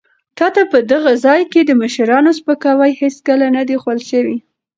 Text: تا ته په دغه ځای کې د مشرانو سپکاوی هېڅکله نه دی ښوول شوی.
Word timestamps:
تا 0.37 0.47
ته 0.55 0.61
په 0.71 0.79
دغه 0.91 1.11
ځای 1.25 1.41
کې 1.51 1.61
د 1.63 1.71
مشرانو 1.81 2.31
سپکاوی 2.39 2.91
هېڅکله 3.01 3.45
نه 3.55 3.61
دی 3.67 3.75
ښوول 3.81 3.99
شوی. 4.09 4.37